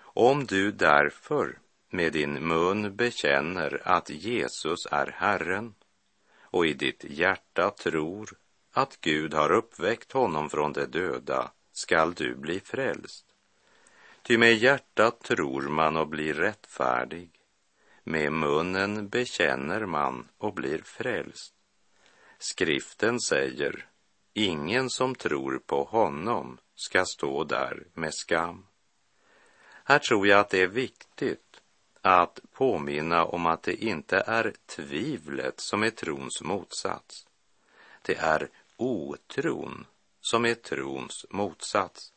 Om 0.00 0.46
du 0.46 0.72
därför 0.72 1.58
med 1.90 2.12
din 2.12 2.48
mun 2.48 2.96
bekänner 2.96 3.80
att 3.84 4.10
Jesus 4.10 4.86
är 4.90 5.06
Herren 5.06 5.74
och 6.54 6.66
i 6.66 6.72
ditt 6.72 7.04
hjärta 7.04 7.70
tror 7.70 8.30
att 8.72 9.00
Gud 9.00 9.34
har 9.34 9.52
uppväckt 9.52 10.12
honom 10.12 10.50
från 10.50 10.72
de 10.72 10.84
döda 10.84 11.50
skall 11.72 12.14
du 12.14 12.34
bli 12.34 12.60
frälst. 12.60 13.26
Ty 14.22 14.38
med 14.38 14.54
hjärtat 14.54 15.22
tror 15.22 15.62
man 15.62 15.96
och 15.96 16.08
blir 16.08 16.34
rättfärdig, 16.34 17.30
med 18.04 18.32
munnen 18.32 19.08
bekänner 19.08 19.86
man 19.86 20.28
och 20.38 20.54
blir 20.54 20.82
frälst. 20.84 21.54
Skriften 22.38 23.20
säger, 23.20 23.86
ingen 24.32 24.90
som 24.90 25.14
tror 25.14 25.58
på 25.66 25.84
honom 25.84 26.58
ska 26.74 27.04
stå 27.04 27.44
där 27.44 27.86
med 27.94 28.14
skam. 28.14 28.66
Här 29.84 29.98
tror 29.98 30.26
jag 30.26 30.40
att 30.40 30.50
det 30.50 30.62
är 30.62 30.68
viktigt 30.68 31.43
att 32.06 32.40
påminna 32.52 33.24
om 33.24 33.46
att 33.46 33.62
det 33.62 33.84
inte 33.84 34.16
är 34.26 34.52
tvivlet 34.66 35.60
som 35.60 35.82
är 35.82 35.90
trons 35.90 36.42
motsats. 36.42 37.26
Det 38.02 38.14
är 38.14 38.48
otron 38.76 39.86
som 40.20 40.44
är 40.44 40.54
trons 40.54 41.26
motsats. 41.30 42.12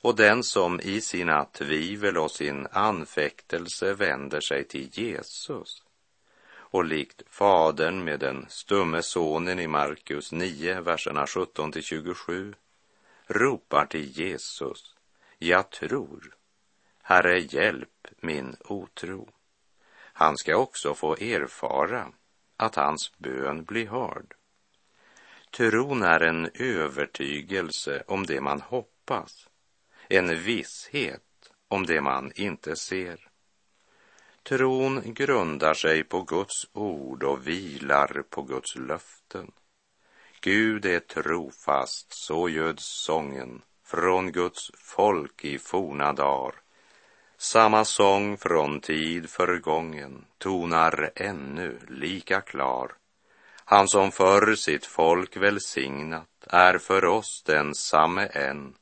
Och 0.00 0.16
den 0.16 0.42
som 0.42 0.80
i 0.80 1.00
sina 1.00 1.44
tvivel 1.44 2.18
och 2.18 2.30
sin 2.30 2.66
anfäktelse 2.70 3.94
vänder 3.94 4.40
sig 4.40 4.64
till 4.64 4.88
Jesus 4.92 5.82
och 6.48 6.84
likt 6.84 7.22
fadern 7.30 8.04
med 8.04 8.20
den 8.20 8.46
stumme 8.48 9.02
sonen 9.02 9.58
i 9.58 9.66
Markus 9.66 10.32
9, 10.32 10.80
verserna 10.80 11.26
17 11.26 11.72
till 11.72 11.82
27, 11.82 12.54
ropar 13.26 13.86
till 13.86 14.18
Jesus, 14.18 14.94
jag 15.38 15.70
tror, 15.70 16.36
Herre 17.08 17.38
hjälp 17.38 18.08
min 18.20 18.56
otro. 18.64 19.28
Han 19.96 20.36
ska 20.36 20.56
också 20.56 20.94
få 20.94 21.16
erfara 21.16 22.12
att 22.56 22.74
hans 22.74 23.12
bön 23.18 23.64
blir 23.64 23.86
hörd. 23.86 24.34
Tron 25.50 26.02
är 26.02 26.20
en 26.20 26.50
övertygelse 26.54 28.02
om 28.06 28.26
det 28.26 28.40
man 28.40 28.60
hoppas, 28.60 29.48
en 30.08 30.42
visshet 30.42 31.52
om 31.68 31.86
det 31.86 32.00
man 32.00 32.32
inte 32.34 32.76
ser. 32.76 33.28
Tron 34.42 35.14
grundar 35.14 35.74
sig 35.74 36.04
på 36.04 36.22
Guds 36.22 36.66
ord 36.72 37.22
och 37.22 37.46
vilar 37.46 38.22
på 38.30 38.42
Guds 38.42 38.76
löften. 38.76 39.52
Gud 40.40 40.86
är 40.86 41.00
trofast, 41.00 42.06
så 42.12 42.48
göds 42.48 43.04
sången 43.04 43.62
från 43.84 44.32
Guds 44.32 44.70
folk 44.74 45.44
i 45.44 45.58
forna 45.58 46.12
dagar. 46.12 46.65
Samma 47.38 47.84
sång 47.84 48.36
från 48.36 48.80
tid 48.80 49.30
förgången 49.30 50.24
tonar 50.38 51.10
ännu 51.16 51.78
lika 51.88 52.40
klar. 52.40 52.92
Han 53.64 53.88
som 53.88 54.12
förr 54.12 54.54
sitt 54.54 54.86
folk 54.86 55.36
välsignat 55.36 56.28
är 56.46 56.78
för 56.78 57.04
oss 57.04 57.42
densamme 57.46 58.26
än. 58.26 58.74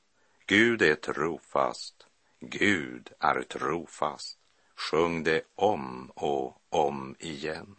Gud 0.47 0.83
är 0.83 0.95
trofast, 0.95 2.07
Gud 2.41 3.11
är 3.21 3.43
trofast. 3.43 4.39
Sjung 4.77 5.23
det 5.23 5.43
om 5.55 6.11
och 6.15 6.57
om 6.71 7.15
igen. 7.19 7.77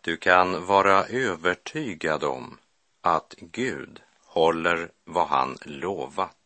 Du 0.00 0.16
kan 0.16 0.66
vara 0.66 1.04
övertygad 1.04 2.24
om 2.24 2.58
att 3.00 3.34
Gud 3.38 4.02
håller 4.24 4.90
vad 5.04 5.26
han 5.26 5.58
lovat. 5.64 6.36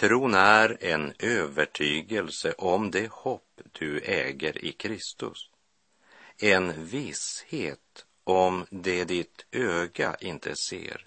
Tron 0.00 0.34
är 0.34 0.76
en 0.80 1.12
övertygelse 1.18 2.52
om 2.58 2.90
det 2.90 3.10
hopp 3.10 3.60
du 3.72 4.00
äger 4.00 4.64
i 4.64 4.72
Kristus. 4.72 5.50
En 6.38 6.84
visshet 6.84 8.06
om 8.24 8.66
det 8.70 9.04
ditt 9.04 9.46
öga 9.52 10.16
inte 10.20 10.56
ser, 10.56 11.06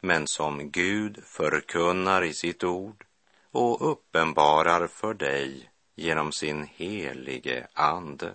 men 0.00 0.26
som 0.26 0.70
Gud 0.70 1.24
förkunnar 1.24 2.24
i 2.24 2.34
sitt 2.34 2.64
ord 2.64 3.04
och 3.50 3.90
uppenbarar 3.90 4.86
för 4.86 5.14
dig 5.14 5.70
genom 5.94 6.32
sin 6.32 6.68
helige 6.74 7.66
Ande. 7.72 8.32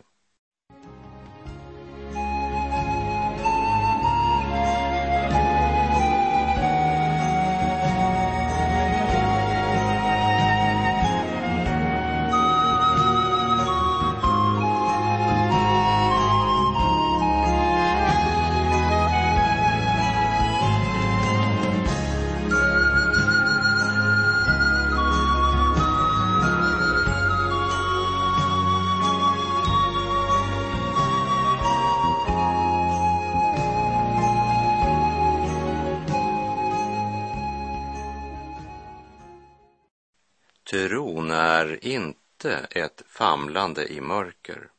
Tron 40.69 41.31
är 41.31 41.85
inte 41.85 42.67
ett 42.71 43.03
famlande 43.07 43.87
i 43.87 44.01
mörker. 44.01 44.69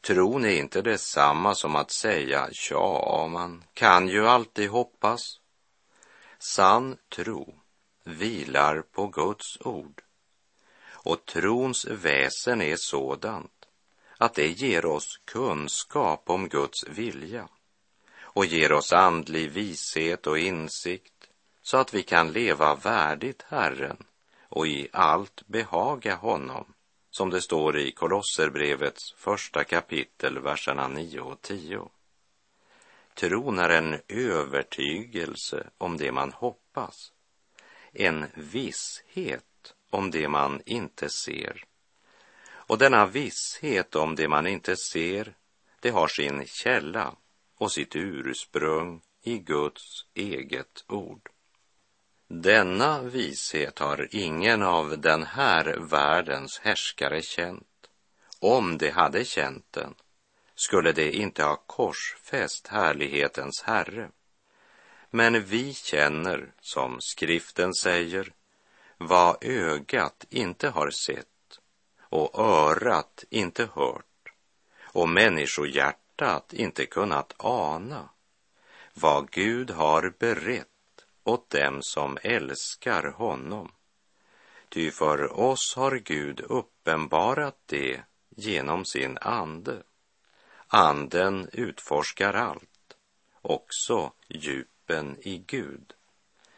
Tron 0.00 0.44
är 0.44 0.56
inte 0.56 0.82
detsamma 0.82 1.54
som 1.54 1.76
att 1.76 1.90
säga 1.90 2.48
ja, 2.70 3.28
man 3.30 3.64
kan 3.72 4.08
ju 4.08 4.28
alltid 4.28 4.70
hoppas. 4.70 5.40
Sann 6.38 6.96
tro 7.08 7.54
vilar 8.04 8.82
på 8.82 9.06
Guds 9.06 9.60
ord. 9.60 10.02
Och 10.90 11.26
trons 11.26 11.86
väsen 11.86 12.62
är 12.62 12.76
sådant 12.76 13.66
att 14.18 14.34
det 14.34 14.48
ger 14.48 14.86
oss 14.86 15.20
kunskap 15.24 16.30
om 16.30 16.48
Guds 16.48 16.88
vilja 16.88 17.48
och 18.20 18.46
ger 18.46 18.72
oss 18.72 18.92
andlig 18.92 19.50
vishet 19.50 20.26
och 20.26 20.38
insikt 20.38 21.28
så 21.62 21.76
att 21.76 21.94
vi 21.94 22.02
kan 22.02 22.32
leva 22.32 22.74
värdigt 22.74 23.44
Herren 23.48 24.04
och 24.54 24.66
i 24.66 24.88
allt 24.92 25.46
behaga 25.46 26.14
honom, 26.14 26.74
som 27.10 27.30
det 27.30 27.40
står 27.40 27.78
i 27.78 27.92
Kolosserbrevets 27.92 29.12
första 29.16 29.64
kapitel, 29.64 30.38
verserna 30.38 30.88
9 30.88 31.20
och 31.20 31.42
10. 31.42 31.88
Tron 33.14 33.58
är 33.58 33.68
en 33.68 34.00
övertygelse 34.08 35.70
om 35.78 35.96
det 35.96 36.12
man 36.12 36.32
hoppas, 36.32 37.12
en 37.92 38.26
visshet 38.34 39.74
om 39.90 40.10
det 40.10 40.28
man 40.28 40.62
inte 40.66 41.08
ser. 41.08 41.64
Och 42.46 42.78
denna 42.78 43.06
visshet 43.06 43.96
om 43.96 44.14
det 44.14 44.28
man 44.28 44.46
inte 44.46 44.76
ser, 44.76 45.34
det 45.80 45.90
har 45.90 46.08
sin 46.08 46.46
källa 46.46 47.16
och 47.58 47.72
sitt 47.72 47.96
ursprung 47.96 49.02
i 49.22 49.38
Guds 49.38 50.06
eget 50.14 50.84
ord. 50.88 51.33
Denna 52.42 53.02
vishet 53.02 53.78
har 53.78 54.08
ingen 54.10 54.62
av 54.62 54.98
den 54.98 55.22
här 55.22 55.76
världens 55.78 56.58
härskare 56.58 57.22
känt. 57.22 57.90
Om 58.40 58.78
de 58.78 58.90
hade 58.90 59.24
känt 59.24 59.72
den 59.72 59.94
skulle 60.54 60.92
de 60.92 61.10
inte 61.10 61.44
ha 61.44 61.56
korsfäst 61.56 62.66
härlighetens 62.66 63.62
Herre. 63.62 64.10
Men 65.10 65.44
vi 65.44 65.74
känner, 65.74 66.52
som 66.60 66.96
skriften 67.00 67.74
säger, 67.74 68.32
vad 68.98 69.44
ögat 69.44 70.24
inte 70.30 70.68
har 70.68 70.90
sett 70.90 71.60
och 72.00 72.38
örat 72.38 73.24
inte 73.30 73.68
hört 73.74 74.32
och 74.82 75.08
människohjärtat 75.08 76.52
inte 76.52 76.86
kunnat 76.86 77.34
ana 77.36 78.08
vad 78.94 79.30
Gud 79.30 79.70
har 79.70 80.14
berett 80.18 80.73
åt 81.24 81.50
dem 81.50 81.82
som 81.82 82.18
älskar 82.22 83.02
honom. 83.02 83.72
Ty 84.68 84.90
för 84.90 85.40
oss 85.40 85.74
har 85.76 85.96
Gud 85.96 86.40
uppenbarat 86.40 87.58
det 87.66 88.00
genom 88.36 88.84
sin 88.84 89.18
ande. 89.20 89.82
Anden 90.66 91.48
utforskar 91.52 92.34
allt, 92.34 92.96
också 93.42 94.12
djupen 94.28 95.16
i 95.20 95.38
Gud, 95.46 95.94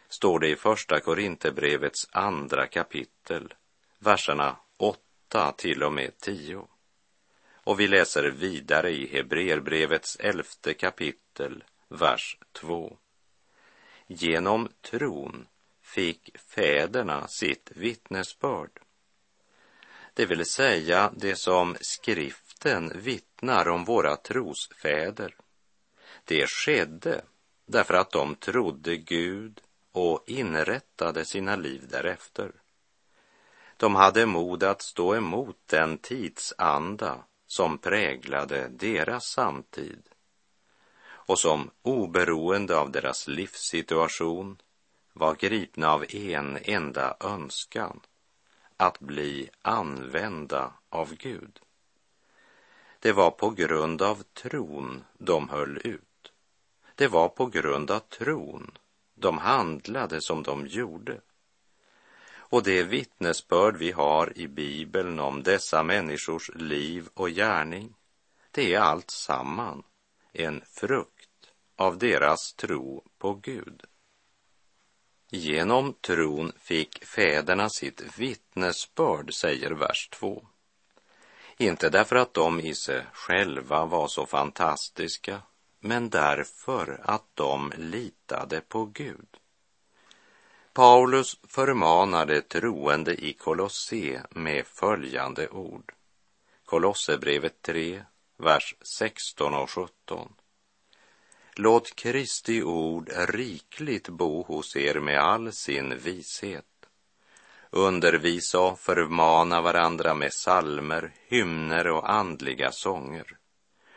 står 0.09 0.39
det 0.39 0.49
i 0.49 0.55
Första 0.55 0.99
Korinthierbrevets 0.99 2.07
andra 2.11 2.67
kapitel, 2.67 3.53
verserna 3.99 4.57
8 4.77 5.51
till 5.51 5.83
och 5.83 5.93
med 5.93 6.17
10. 6.17 6.67
Och 7.63 7.79
vi 7.79 7.87
läser 7.87 8.23
vidare 8.23 8.91
i 8.91 9.07
Hebreerbrevets 9.07 10.15
elfte 10.15 10.73
kapitel, 10.73 11.63
vers 11.87 12.37
2. 12.51 12.97
Genom 14.07 14.69
tron 14.81 15.47
fick 15.81 16.37
fäderna 16.37 17.27
sitt 17.27 17.71
vittnesbörd. 17.75 18.79
Det 20.13 20.25
vill 20.25 20.45
säga 20.45 21.11
det 21.15 21.35
som 21.35 21.75
skriften 21.81 22.91
vittnar 22.95 23.67
om 23.67 23.85
våra 23.85 24.15
trosfäder. 24.15 25.35
Det 26.23 26.47
skedde 26.47 27.21
därför 27.65 27.93
att 27.93 28.11
de 28.11 28.35
trodde 28.35 28.97
Gud 28.97 29.61
och 29.91 30.23
inrättade 30.27 31.25
sina 31.25 31.55
liv 31.55 31.87
därefter. 31.89 32.51
De 33.77 33.95
hade 33.95 34.25
mod 34.25 34.63
att 34.63 34.81
stå 34.81 35.15
emot 35.15 35.57
den 35.65 35.97
tidsanda 35.97 37.23
som 37.47 37.77
präglade 37.77 38.67
deras 38.67 39.25
samtid 39.25 40.09
och 41.27 41.39
som 41.39 41.69
oberoende 41.81 42.77
av 42.77 42.91
deras 42.91 43.27
livssituation 43.27 44.61
var 45.13 45.35
gripna 45.35 45.91
av 45.91 46.05
en 46.09 46.57
enda 46.61 47.17
önskan, 47.19 47.99
att 48.77 48.99
bli 48.99 49.49
använda 49.61 50.73
av 50.89 51.15
Gud. 51.15 51.59
Det 52.99 53.11
var 53.11 53.31
på 53.31 53.49
grund 53.49 54.01
av 54.01 54.23
tron 54.23 55.03
de 55.17 55.49
höll 55.49 55.77
ut. 55.83 56.31
Det 56.95 57.07
var 57.07 57.29
på 57.29 57.45
grund 57.45 57.91
av 57.91 57.99
tron 57.99 58.77
de 59.15 59.37
handlade 59.37 60.21
som 60.21 60.43
de 60.43 60.67
gjorde. 60.67 61.21
Och 62.29 62.63
det 62.63 62.83
vittnesbörd 62.83 63.77
vi 63.77 63.91
har 63.91 64.37
i 64.37 64.47
Bibeln 64.47 65.19
om 65.19 65.43
dessa 65.43 65.83
människors 65.83 66.49
liv 66.55 67.09
och 67.13 67.29
gärning, 67.29 67.93
det 68.51 68.73
är 68.73 68.79
allt 68.79 69.11
samman 69.11 69.83
en 70.33 70.61
frukt 70.65 71.16
av 71.77 71.97
deras 71.97 72.53
tro 72.53 73.03
på 73.17 73.33
Gud. 73.33 73.83
Genom 75.29 75.93
tron 75.93 76.51
fick 76.59 77.05
fäderna 77.05 77.69
sitt 77.69 78.19
vittnesbörd, 78.19 79.33
säger 79.33 79.71
vers 79.71 80.09
2. 80.09 80.47
Inte 81.57 81.89
därför 81.89 82.15
att 82.15 82.33
de 82.33 82.59
i 82.59 82.75
sig 82.75 83.05
själva 83.13 83.85
var 83.85 84.07
så 84.07 84.25
fantastiska, 84.25 85.41
men 85.79 86.09
därför 86.09 87.01
att 87.03 87.25
de 87.33 87.73
litade 87.77 88.61
på 88.61 88.85
Gud. 88.85 89.37
Paulus 90.73 91.39
förmanade 91.47 92.41
troende 92.41 93.25
i 93.25 93.33
Kolosse 93.33 94.23
med 94.29 94.67
följande 94.67 95.49
ord. 95.49 95.93
Kolosserbrevet 96.65 97.61
3, 97.61 98.03
vers 98.37 98.75
16 98.81 99.53
och 99.53 99.69
17. 99.69 100.33
Låt 101.59 101.95
Kristi 101.95 102.63
ord 102.63 103.09
rikligt 103.29 104.09
bo 104.09 104.43
hos 104.43 104.75
er 104.75 104.99
med 104.99 105.19
all 105.19 105.51
sin 105.51 105.97
vishet. 105.97 106.65
Undervisa 107.69 108.59
och 108.59 108.79
förmana 108.79 109.61
varandra 109.61 110.13
med 110.13 110.33
salmer, 110.33 111.13
hymner 111.27 111.87
och 111.87 112.11
andliga 112.11 112.71
sånger 112.71 113.37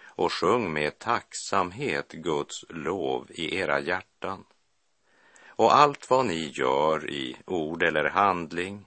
och 0.05 0.33
sjung 0.33 0.73
med 0.73 0.99
tacksamhet 0.99 2.13
Guds 2.13 2.65
lov 2.69 3.27
i 3.31 3.57
era 3.57 3.81
hjärtan. 3.81 4.45
Och 5.47 5.75
allt 5.75 6.11
vad 6.11 6.27
ni 6.27 6.51
gör 6.55 7.11
i 7.11 7.37
ord 7.47 7.83
eller 7.83 8.05
handling, 8.05 8.87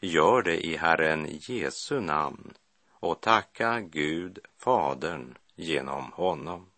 gör 0.00 0.42
det 0.42 0.66
i 0.66 0.76
Herren 0.76 1.28
Jesu 1.30 2.00
namn 2.00 2.54
och 2.90 3.20
tacka 3.20 3.80
Gud, 3.80 4.38
Fadern, 4.58 5.38
genom 5.54 6.12
honom. 6.12 6.69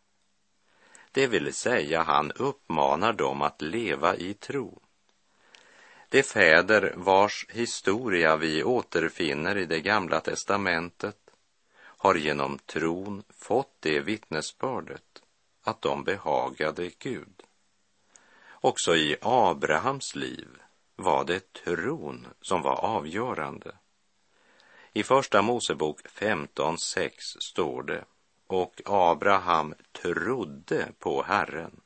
Det 1.12 1.26
vill 1.26 1.54
säga, 1.54 2.02
han 2.02 2.32
uppmanar 2.32 3.12
dem 3.12 3.42
att 3.42 3.62
leva 3.62 4.16
i 4.16 4.34
tro. 4.34 4.82
De 6.08 6.22
fäder 6.22 6.92
vars 6.96 7.46
historia 7.48 8.36
vi 8.36 8.64
återfinner 8.64 9.56
i 9.56 9.66
det 9.66 9.80
gamla 9.80 10.20
testamentet 10.20 11.16
har 11.76 12.14
genom 12.14 12.58
tron 12.58 13.22
fått 13.28 13.76
det 13.80 14.00
vittnesbördet 14.00 15.22
att 15.62 15.82
de 15.82 16.04
behagade 16.04 16.90
Gud. 16.98 17.42
Också 18.50 18.96
i 18.96 19.16
Abrahams 19.20 20.14
liv 20.14 20.48
var 20.96 21.24
det 21.24 21.52
tron 21.52 22.26
som 22.40 22.62
var 22.62 22.76
avgörande. 22.76 23.72
I 24.92 25.02
Första 25.02 25.42
Mosebok 25.42 26.00
15.6 26.06 27.10
står 27.40 27.82
det 27.82 28.04
och 28.52 28.80
Abraham 28.84 29.74
trodde 29.92 30.88
på 30.98 31.22
Herren 31.22 31.80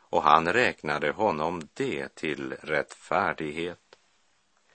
och 0.00 0.22
han 0.22 0.52
räknade 0.52 1.10
honom 1.10 1.68
det 1.74 2.14
till 2.14 2.52
rättfärdighet. 2.52 3.96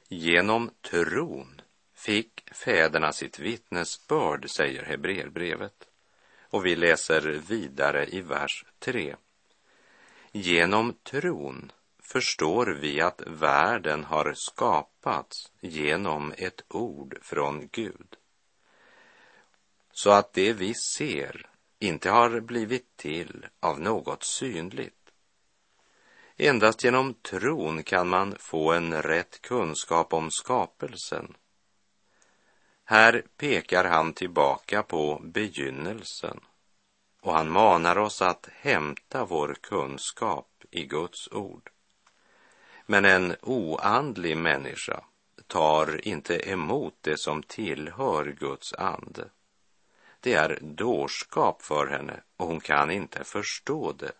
Genom 0.09 0.71
tron 0.81 1.61
fick 1.93 2.49
fäderna 2.51 3.11
sitt 3.11 3.39
vittnesbörd, 3.39 4.49
säger 4.49 4.83
Hebreerbrevet. 4.83 5.87
Och 6.41 6.65
vi 6.65 6.75
läser 6.75 7.21
vidare 7.21 8.05
i 8.05 8.21
vers 8.21 8.65
3. 8.79 9.15
Genom 10.31 10.93
tron 10.93 11.71
förstår 11.99 12.65
vi 12.81 13.01
att 13.01 13.21
världen 13.27 14.03
har 14.03 14.33
skapats 14.35 15.51
genom 15.59 16.33
ett 16.37 16.63
ord 16.67 17.17
från 17.21 17.69
Gud 17.71 18.17
så 19.93 20.11
att 20.11 20.33
det 20.33 20.53
vi 20.53 20.73
ser 20.73 21.49
inte 21.79 22.09
har 22.09 22.39
blivit 22.39 22.97
till 22.97 23.45
av 23.59 23.79
något 23.79 24.23
synligt. 24.23 25.11
Endast 26.37 26.83
genom 26.83 27.13
tron 27.13 27.83
kan 27.83 28.09
man 28.09 28.35
få 28.39 28.71
en 28.71 29.01
rätt 29.01 29.41
kunskap 29.41 30.13
om 30.13 30.31
skapelsen. 30.31 31.35
Här 32.83 33.23
pekar 33.37 33.83
han 33.83 34.13
tillbaka 34.13 34.83
på 34.83 35.21
begynnelsen 35.23 36.39
och 37.21 37.33
han 37.33 37.51
manar 37.51 37.97
oss 37.97 38.21
att 38.21 38.49
hämta 38.51 39.25
vår 39.25 39.55
kunskap 39.61 40.49
i 40.71 40.85
Guds 40.85 41.31
ord. 41.31 41.69
Men 42.85 43.05
en 43.05 43.35
oandlig 43.41 44.37
människa 44.37 45.03
tar 45.47 46.07
inte 46.07 46.49
emot 46.49 46.97
det 47.01 47.19
som 47.19 47.43
tillhör 47.43 48.25
Guds 48.39 48.73
ande. 48.73 49.29
Det 50.23 50.33
är 50.33 50.59
dårskap 50.61 51.61
för 51.61 51.87
henne 51.87 52.21
och 52.37 52.47
hon 52.47 52.59
kan 52.59 52.91
inte 52.91 53.23
förstå 53.23 53.91
det 53.91 54.11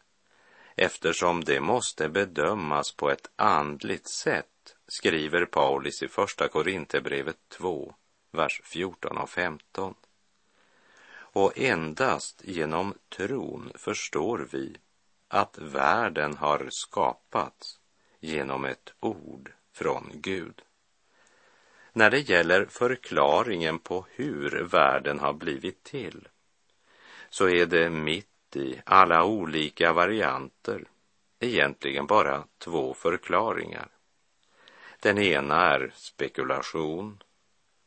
eftersom 0.75 1.43
det 1.43 1.59
måste 1.59 2.09
bedömas 2.09 2.91
på 2.91 3.09
ett 3.09 3.29
andligt 3.35 4.07
sätt, 4.07 4.75
skriver 4.87 5.45
Paulus 5.45 6.03
i 6.03 6.07
Första 6.07 6.47
Korinthierbrevet 6.47 7.37
2, 7.49 7.95
vers 8.31 8.61
14 8.63 9.17
och 9.17 9.29
15. 9.29 9.95
Och 11.15 11.57
endast 11.57 12.41
genom 12.43 12.93
tron 13.09 13.71
förstår 13.75 14.47
vi 14.51 14.77
att 15.27 15.57
världen 15.57 16.37
har 16.37 16.67
skapats 16.69 17.79
genom 18.19 18.65
ett 18.65 18.93
ord 18.99 19.51
från 19.73 20.11
Gud. 20.13 20.61
När 21.95 22.09
det 22.09 22.29
gäller 22.29 22.65
förklaringen 22.65 23.79
på 23.79 24.05
hur 24.09 24.63
världen 24.63 25.19
har 25.19 25.33
blivit 25.33 25.83
till 25.83 26.27
så 27.29 27.49
är 27.49 27.65
det 27.65 27.89
mitt 27.89 28.55
i 28.55 28.81
alla 28.85 29.25
olika 29.25 29.93
varianter 29.93 30.83
egentligen 31.39 32.07
bara 32.07 32.43
två 32.57 32.93
förklaringar. 32.93 33.87
Den 34.99 35.17
ena 35.17 35.55
är 35.55 35.91
spekulation 35.95 37.23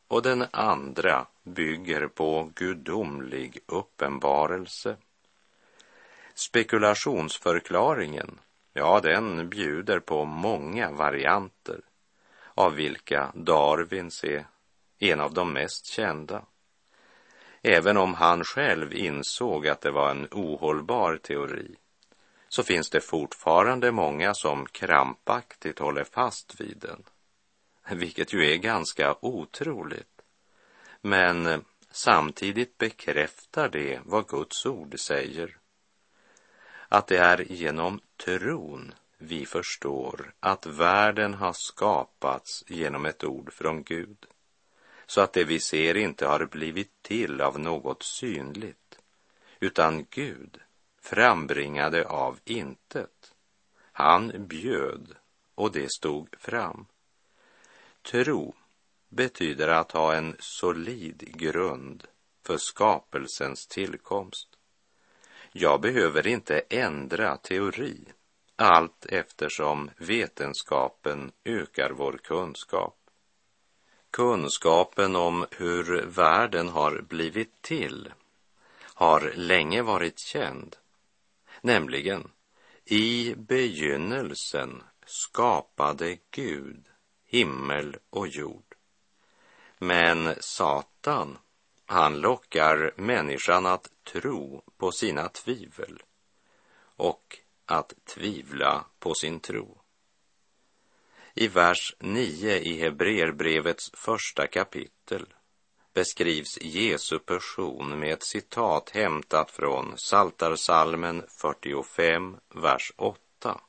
och 0.07 0.21
den 0.21 0.45
andra 0.51 1.27
bygger 1.43 2.07
på 2.07 2.51
gudomlig 2.55 3.59
uppenbarelse. 3.65 4.97
Spekulationsförklaringen, 6.33 8.39
ja, 8.73 8.99
den 8.99 9.49
bjuder 9.49 9.99
på 9.99 10.25
många 10.25 10.91
varianter, 10.91 11.81
av 12.57 12.75
vilka 12.75 13.31
Darwins 13.35 14.23
är 14.23 14.45
en 14.99 15.19
av 15.19 15.33
de 15.33 15.53
mest 15.53 15.85
kända. 15.85 16.45
Även 17.61 17.97
om 17.97 18.13
han 18.13 18.43
själv 18.43 18.93
insåg 18.93 19.67
att 19.67 19.81
det 19.81 19.91
var 19.91 20.11
en 20.11 20.27
ohållbar 20.31 21.17
teori, 21.17 21.75
så 22.49 22.63
finns 22.63 22.89
det 22.89 23.01
fortfarande 23.01 23.91
många 23.91 24.33
som 24.33 24.65
krampaktigt 24.65 25.79
håller 25.79 26.03
fast 26.03 26.61
vid 26.61 26.77
den, 26.77 27.03
vilket 27.97 28.33
ju 28.33 28.51
är 28.51 28.57
ganska 28.57 29.15
otroligt. 29.21 30.21
Men 31.01 31.45
eh, 31.45 31.59
samtidigt 31.91 32.77
bekräftar 32.77 33.69
det 33.69 33.99
vad 34.05 34.27
Guds 34.27 34.65
ord 34.65 34.99
säger. 34.99 35.57
Att 36.87 37.07
det 37.07 37.17
är 37.17 37.51
genom 37.51 37.99
tron 38.25 38.93
vi 39.17 39.45
förstår 39.45 40.33
att 40.39 40.65
världen 40.65 41.33
har 41.33 41.53
skapats 41.53 42.63
genom 42.67 43.05
ett 43.05 43.23
ord 43.23 43.53
från 43.53 43.83
Gud, 43.83 44.25
så 45.05 45.21
att 45.21 45.33
det 45.33 45.43
vi 45.43 45.59
ser 45.59 45.97
inte 45.97 46.27
har 46.27 46.45
blivit 46.45 47.01
till 47.01 47.41
av 47.41 47.59
något 47.59 48.03
synligt, 48.03 48.99
utan 49.59 50.05
Gud 50.09 50.59
frambringade 51.01 52.07
av 52.07 52.39
intet. 52.43 53.33
Han 53.91 54.47
bjöd 54.47 55.15
och 55.55 55.71
det 55.71 55.91
stod 55.91 56.35
fram. 56.39 56.85
Tro 58.01 58.55
betyder 59.09 59.67
att 59.67 59.91
ha 59.91 60.15
en 60.15 60.35
solid 60.39 61.37
grund 61.37 62.07
för 62.45 62.57
skapelsens 62.57 63.67
tillkomst. 63.67 64.47
Jag 65.51 65.81
behöver 65.81 66.27
inte 66.27 66.59
ändra 66.69 67.37
teori 67.37 68.13
allt 68.57 69.05
eftersom 69.05 69.91
vetenskapen 69.97 71.31
ökar 71.43 71.89
vår 71.89 72.19
kunskap. 72.23 72.97
Kunskapen 74.11 75.15
om 75.15 75.45
hur 75.51 76.05
världen 76.05 76.69
har 76.69 77.01
blivit 77.01 77.61
till 77.61 78.13
har 78.93 79.31
länge 79.35 79.81
varit 79.81 80.19
känd 80.19 80.75
Nämligen, 81.61 82.31
i 82.85 83.35
begynnelsen 83.37 84.83
skapade 85.05 86.17
Gud 86.31 86.85
himmel 87.25 87.97
och 88.09 88.27
jord. 88.27 88.75
Men 89.77 90.35
Satan, 90.39 91.37
han 91.85 92.19
lockar 92.19 92.93
människan 92.95 93.65
att 93.65 93.89
tro 94.03 94.63
på 94.77 94.91
sina 94.91 95.29
tvivel 95.29 96.03
och 96.79 97.39
att 97.67 97.93
tvivla 98.05 98.85
på 98.99 99.13
sin 99.13 99.39
tro. 99.39 99.77
I 101.33 101.47
vers 101.47 101.95
9 101.99 102.59
i 102.59 102.79
Hebreerbrevets 102.79 103.91
första 103.93 104.47
kapitel 104.47 105.33
beskrivs 105.93 106.57
Jesu 106.61 107.19
person 107.19 107.99
med 107.99 108.13
ett 108.13 108.23
citat 108.23 108.89
hämtat 108.89 109.51
från 109.51 109.97
Saltarsalmen 109.97 111.23
45, 111.41 112.37
vers 112.55 112.91
8. 112.95 113.61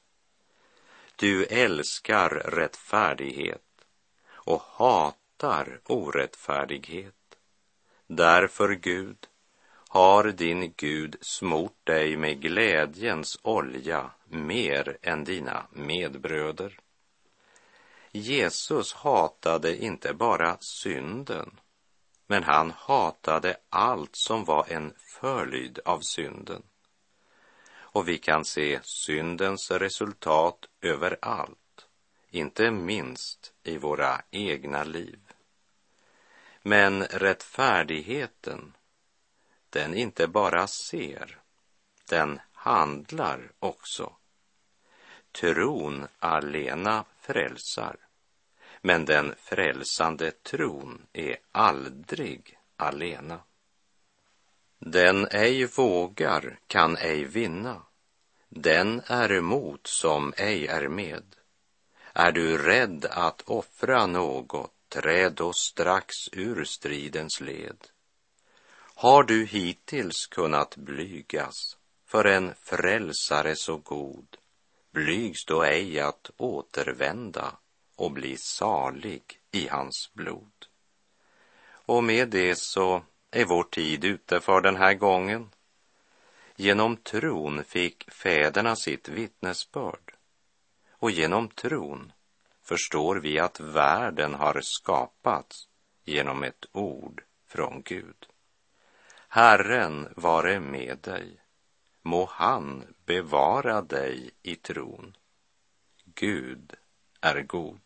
Du 1.17 1.45
älskar 1.45 2.29
rättfärdighet 2.31 3.63
och 4.31 4.63
hatar 4.63 5.81
orättfärdighet. 5.85 7.15
Därför, 8.07 8.75
Gud, 8.75 9.28
har 9.89 10.25
din 10.25 10.75
Gud 10.77 11.17
smort 11.21 11.77
dig 11.85 12.17
med 12.17 12.41
glädjens 12.41 13.39
olja 13.43 14.11
mer 14.29 14.99
än 15.03 15.25
dina 15.25 15.67
medbröder. 15.71 16.79
Jesus 18.13 18.93
hatade 18.93 19.77
inte 19.77 20.15
bara 20.15 20.57
synden 20.61 21.61
men 22.31 22.43
han 22.43 22.71
hatade 22.71 23.57
allt 23.71 24.17
som 24.17 24.45
var 24.45 24.67
en 24.69 24.95
förlyd 25.21 25.79
av 25.85 26.01
synden. 26.01 26.63
Och 27.71 28.09
vi 28.09 28.19
kan 28.19 28.45
se 28.45 28.81
syndens 28.83 29.71
resultat 29.71 30.69
överallt, 30.81 31.87
inte 32.31 32.71
minst 32.71 33.53
i 33.63 33.79
våra 33.79 34.23
egna 34.31 34.85
liv. 34.85 35.19
Men 36.63 37.05
rättfärdigheten, 37.05 38.77
den 39.79 39.95
inte 39.95 40.27
bara 40.27 40.67
ser, 40.67 41.39
den 42.09 42.41
handlar 42.53 43.53
också. 43.59 44.13
Tron 45.41 46.07
alena 46.19 47.05
frälsar. 47.21 47.97
Men 48.83 49.05
den 49.05 49.35
frälsande 49.39 50.31
tron 50.31 51.07
är 51.13 51.37
aldrig 51.53 52.59
alena. 52.77 53.41
Den 54.79 55.27
ej 55.31 55.67
vågar 55.67 56.59
kan 56.67 56.97
ej 56.97 57.25
vinna. 57.25 57.83
Den 58.49 59.03
är 59.07 59.33
emot 59.33 59.87
som 59.87 60.33
ej 60.37 60.67
är 60.67 60.89
med. 60.89 61.37
Är 62.13 62.33
du 62.33 62.59
rädd 62.59 63.05
att 63.11 63.43
offra 63.43 64.07
något, 64.07 64.75
träd 64.89 65.33
då 65.33 65.53
strax 65.53 66.15
ur 66.33 66.65
stridens 66.65 67.41
led. 67.41 67.87
Har 69.01 69.23
du 69.23 69.45
hittills 69.45 70.27
kunnat 70.27 70.77
blygas 70.77 71.77
för 72.07 72.25
en 72.25 72.55
frälsare 72.55 73.57
så 73.57 73.77
god, 73.77 74.37
blygs 74.91 75.45
då 75.45 75.63
ej 75.63 76.01
att 76.01 76.31
återvända 76.37 77.57
och 77.97 78.13
bli 78.13 78.37
salig 78.37 79.23
i 79.51 79.69
hans 79.69 80.11
blod. 80.15 80.67
Och 81.71 82.05
med 82.05 82.29
det 82.29 82.59
så 82.59 83.03
är 83.31 83.45
vår 83.45 83.63
tid 83.63 84.05
ute 84.05 84.41
för 84.41 84.61
den 84.61 84.77
här 84.77 84.95
gången. 84.95 85.51
Genom 86.57 86.97
tron 86.97 87.65
fick 87.65 88.11
fäderna 88.11 88.77
sitt 88.77 89.09
vittnesbörd 89.09 90.15
och 90.91 91.11
genom 91.11 91.49
tron 91.49 92.13
förstår 92.63 93.17
vi 93.17 93.39
att 93.39 93.61
världen 93.61 94.35
har 94.35 94.61
skapats 94.63 95.69
genom 96.05 96.43
ett 96.43 96.67
ord 96.73 97.23
från 97.47 97.83
Gud. 97.83 98.27
Herren 99.31 100.09
vare 100.17 100.61
med 100.61 100.99
dig, 100.99 101.41
må 102.03 102.29
han 102.33 102.85
bevara 103.07 103.83
dig 103.83 104.31
i 104.43 104.55
tron. 104.55 105.17
Gud 106.15 106.73
är 107.21 107.43
god. 107.43 107.81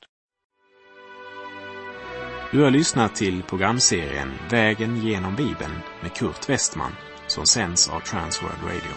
Du 2.51 2.63
har 2.63 2.71
lyssnat 2.71 3.15
till 3.15 3.43
programserien 3.43 4.33
Vägen 4.51 4.97
genom 4.97 5.37
Bibeln 5.37 5.81
med 6.03 6.15
Kurt 6.15 6.49
Westman 6.49 6.93
som 7.27 7.47
sänds 7.47 7.89
av 7.89 8.01
Transworld 8.01 8.63
Radio. 8.63 8.97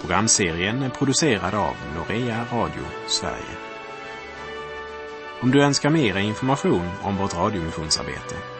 Programserien 0.00 0.82
är 0.82 0.90
producerad 0.90 1.54
av 1.54 1.76
Norea 1.94 2.44
Radio 2.52 2.84
Sverige. 3.08 3.56
Om 5.42 5.50
du 5.50 5.62
önskar 5.62 5.90
mer 5.90 6.16
information 6.18 6.88
om 7.02 7.16
vårt 7.16 7.34
radiomissionsarbete 7.34 8.59